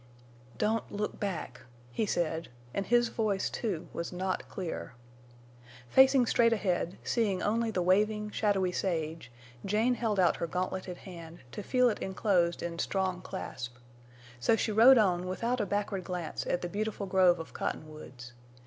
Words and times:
"Don't—look—back!" 0.57 1.61
he 1.91 2.07
said, 2.07 2.49
and 2.73 2.87
his 2.87 3.09
voice, 3.09 3.51
too, 3.51 3.87
was 3.93 4.11
not 4.11 4.49
clear. 4.49 4.93
[Illustration: 4.93 5.27
"Don't—look—back!"] 5.29 5.93
Facing 5.95 6.25
straight 6.25 6.53
ahead, 6.53 6.97
seeing 7.03 7.43
only 7.43 7.69
the 7.69 7.83
waving, 7.83 8.31
shadowy 8.31 8.71
sage, 8.71 9.31
Jane 9.63 9.93
held 9.93 10.19
out 10.19 10.37
her 10.37 10.47
gauntleted 10.47 10.97
hand, 10.97 11.41
to 11.51 11.61
feel 11.61 11.87
it 11.87 11.99
enclosed 11.99 12.63
in 12.63 12.79
strong 12.79 13.21
clasp. 13.21 13.77
So 14.39 14.55
she 14.55 14.71
rode 14.71 14.97
on 14.97 15.27
without 15.27 15.61
a 15.61 15.67
backward 15.67 16.03
glance 16.03 16.47
at 16.47 16.63
the 16.63 16.67
beautiful 16.67 17.05
grove 17.05 17.37
of 17.37 17.53
Cottonwoods. 17.53 18.33